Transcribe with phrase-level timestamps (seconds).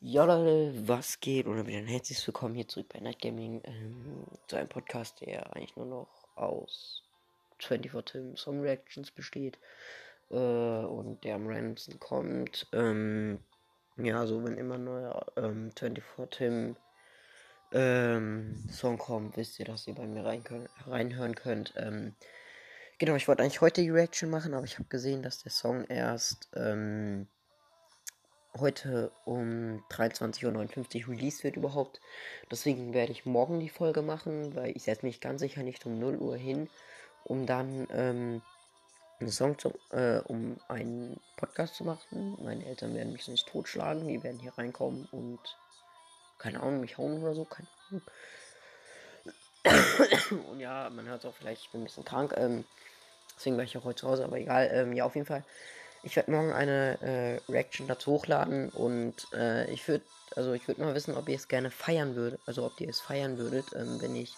[0.00, 1.48] Ja Leute, was geht?
[1.48, 5.56] Oder wieder ein herzliches Willkommen hier zurück bei Night Gaming ähm, zu einem Podcast, der
[5.56, 7.02] eigentlich nur noch aus
[7.58, 9.58] 24 Tim Song Reactions besteht
[10.30, 12.68] äh, und der am randomsten kommt.
[12.72, 13.40] Ähm,
[13.96, 16.76] ja, so wenn immer neuer ähm, 24 Tim
[17.72, 21.74] ähm, Song kommt, wisst ihr, dass ihr bei mir rein können, reinhören könnt.
[21.76, 22.14] Ähm,
[23.00, 25.86] genau, ich wollte eigentlich heute die Reaction machen, aber ich habe gesehen, dass der Song
[25.86, 27.26] erst ähm,
[28.56, 32.00] heute um 23.59 Uhr released wird überhaupt.
[32.50, 35.98] Deswegen werde ich morgen die Folge machen, weil ich setze mich ganz sicher nicht um
[35.98, 36.68] 0 Uhr hin,
[37.24, 38.42] um dann ähm,
[39.20, 42.38] einen Song zu, äh, um einen Podcast zu machen.
[42.42, 45.40] Meine Eltern werden mich sonst totschlagen, die werden hier reinkommen und
[46.38, 48.02] keine Ahnung, mich hauen oder so, keine Ahnung.
[50.50, 52.64] und ja, man hört auch vielleicht, ich bin ein bisschen krank, ähm,
[53.36, 55.44] deswegen war ich auch heute zu Hause, aber egal, ähm, ja, auf jeden Fall
[56.02, 60.04] ich werde morgen eine äh, Reaction dazu hochladen und äh, ich würde,
[60.36, 63.00] also ich würde mal wissen, ob ihr es gerne feiern würdet, also ob ihr es
[63.00, 64.34] feiern würdet, ähm, wenn ich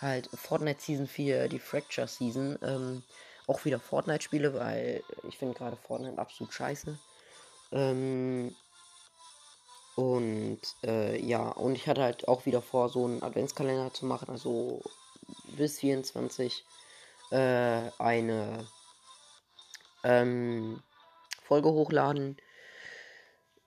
[0.00, 3.02] halt Fortnite Season 4, die Fracture Season, ähm,
[3.46, 6.98] auch wieder Fortnite spiele, weil ich finde gerade Fortnite absolut scheiße.
[7.72, 8.54] Ähm,
[9.94, 14.30] und äh, ja, und ich hatte halt auch wieder vor, so einen Adventskalender zu machen,
[14.30, 14.80] also
[15.56, 16.64] bis 24
[17.30, 18.66] äh, eine
[20.04, 20.82] ähm,
[21.52, 22.38] Folge hochladen.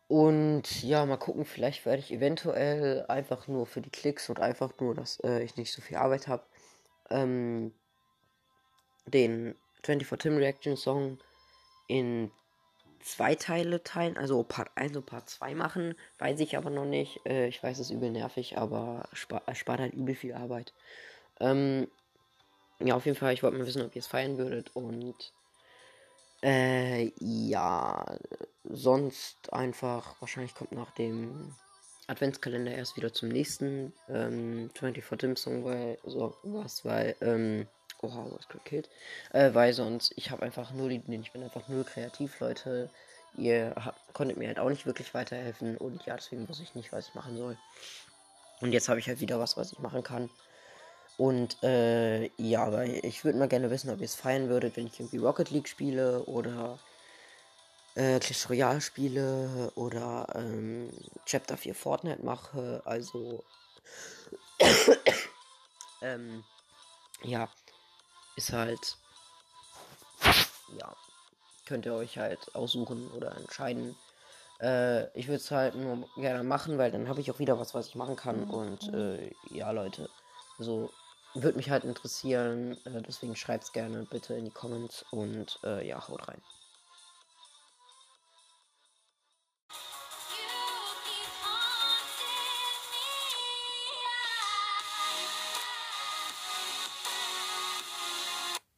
[0.08, 4.72] Und ja, mal gucken, vielleicht werde ich eventuell einfach nur für die Klicks und einfach
[4.80, 6.44] nur, dass äh, ich nicht so viel Arbeit habe,
[7.12, 7.76] ähm,
[9.06, 9.54] den
[9.84, 11.20] 24 Tim Reaction Song
[11.88, 12.32] in
[13.02, 15.94] zwei Teile teilen, also Part 1 und Part 2 machen.
[16.18, 17.20] Weiß ich aber noch nicht.
[17.28, 20.74] Äh, ich weiß, es ist übel nervig, aber spart, spart halt übel viel Arbeit.
[21.40, 21.88] Ähm,
[22.80, 25.34] ja, auf jeden Fall, ich wollte mal wissen, ob ihr es feiern würdet und
[26.44, 28.18] äh, ja,
[28.64, 31.54] sonst einfach, wahrscheinlich kommt nach dem
[32.08, 37.68] Adventskalender erst wieder zum nächsten ähm, 24 Dim Song, weil, so, was, weil, ähm,
[38.02, 38.90] oha, was gekillt,
[39.34, 42.90] äh, weil sonst, ich habe einfach nur die, ich bin einfach nur kreativ, Leute,
[43.38, 46.92] ihr habt, konntet mir halt auch nicht wirklich weiterhelfen und ja, deswegen wusste ich nicht,
[46.92, 47.58] was ich machen soll.
[48.62, 50.30] Und jetzt habe ich halt wieder was, was ich machen kann.
[51.18, 54.88] Und äh, ja, aber ich würde mal gerne wissen, ob ihr es feiern würdet, wenn
[54.88, 56.78] ich irgendwie Rocket League spiele oder
[57.96, 60.90] äh, Clash Royale spiele oder ähm,
[61.26, 62.82] Chapter 4 Fortnite mache.
[62.84, 63.44] Also,
[66.02, 66.44] ähm,
[67.24, 67.48] ja,
[68.36, 68.98] ist halt,
[70.78, 70.94] ja,
[71.66, 73.96] könnt ihr euch halt aussuchen oder entscheiden.
[74.60, 77.74] Äh, ich würde es halt nur gerne machen, weil dann habe ich auch wieder was,
[77.74, 78.44] was ich machen kann.
[78.44, 80.10] Und äh, ja, Leute,
[80.60, 80.92] so
[81.36, 82.78] würde mich halt interessieren.
[82.86, 86.42] Äh, deswegen schreibt es gerne bitte in die Comments und äh, ja, haut rein.